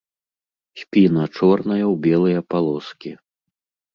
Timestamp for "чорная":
1.35-1.77